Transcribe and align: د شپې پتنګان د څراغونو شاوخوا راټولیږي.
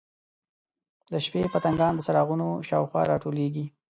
د 1.11 1.13
شپې 1.25 1.41
پتنګان 1.53 1.93
د 1.95 1.99
څراغونو 2.07 2.47
شاوخوا 2.67 3.01
راټولیږي. 3.11 3.65